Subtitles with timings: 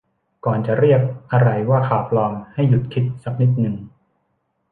[0.45, 1.01] ก่อนจะเรียก
[1.31, 3.75] อะไรว่า ข่าวปลอม ให้หยุดคิดสักนิดหนึ่ง